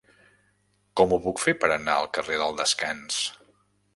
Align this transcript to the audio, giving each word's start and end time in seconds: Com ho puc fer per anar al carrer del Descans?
Com 1.01 1.11
ho 1.11 1.19
puc 1.25 1.41
fer 1.43 1.53
per 1.65 1.69
anar 1.75 1.97
al 1.97 2.09
carrer 2.17 2.41
del 2.45 2.57
Descans? 2.63 3.23